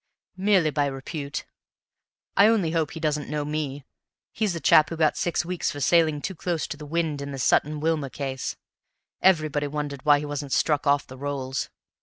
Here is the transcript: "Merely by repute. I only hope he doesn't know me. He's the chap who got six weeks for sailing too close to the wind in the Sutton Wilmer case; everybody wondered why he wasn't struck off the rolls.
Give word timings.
"Merely 0.37 0.71
by 0.71 0.87
repute. 0.87 1.45
I 2.35 2.47
only 2.47 2.71
hope 2.71 2.89
he 2.89 2.99
doesn't 2.99 3.29
know 3.29 3.45
me. 3.45 3.85
He's 4.31 4.53
the 4.53 4.59
chap 4.59 4.89
who 4.89 4.97
got 4.97 5.15
six 5.15 5.45
weeks 5.45 5.69
for 5.69 5.79
sailing 5.79 6.21
too 6.23 6.33
close 6.33 6.65
to 6.69 6.75
the 6.77 6.87
wind 6.87 7.21
in 7.21 7.31
the 7.31 7.37
Sutton 7.37 7.79
Wilmer 7.79 8.09
case; 8.09 8.55
everybody 9.21 9.67
wondered 9.67 10.03
why 10.03 10.17
he 10.17 10.25
wasn't 10.25 10.53
struck 10.53 10.87
off 10.87 11.05
the 11.05 11.19
rolls. 11.19 11.69